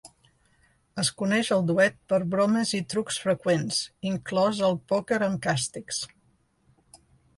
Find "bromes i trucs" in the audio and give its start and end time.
2.31-3.19